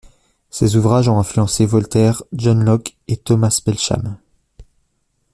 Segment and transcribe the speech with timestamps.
[0.49, 4.17] Ses ouvrages ont influencé Voltaire, John Locke et Thomas Belsham.